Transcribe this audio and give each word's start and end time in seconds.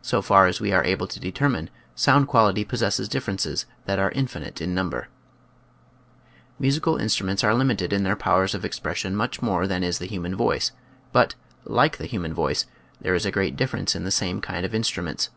So 0.00 0.22
far 0.22 0.46
as 0.46 0.62
we 0.62 0.72
are 0.72 0.82
able 0.82 1.06
to 1.06 1.20
determine, 1.20 1.68
sound 1.94 2.26
quality 2.26 2.64
possesses 2.64 3.06
differences 3.06 3.66
that 3.84 3.98
are 3.98 4.10
infinite 4.12 4.62
in 4.62 4.74
number. 4.74 5.08
Musical 6.58 6.96
instruments 6.96 7.44
are 7.44 7.54
limited 7.54 7.92
in 7.92 8.02
their 8.02 8.16
powers 8.16 8.54
of 8.54 8.64
expression 8.64 9.14
much 9.14 9.42
more 9.42 9.66
than 9.66 9.84
is 9.84 9.98
the 9.98 10.06
human 10.06 10.34
voice, 10.34 10.72
but, 11.12 11.34
like 11.66 11.98
the 11.98 12.06
human 12.06 12.32
voice, 12.32 12.64
there 12.98 13.14
is 13.14 13.26
a 13.26 13.30
great 13.30 13.56
difference 13.56 13.94
in 13.94 14.04
the 14.04 14.10
same 14.10 14.40
kind 14.40 14.64
of 14.64 14.74
in 14.74 14.80
struments. 14.84 15.28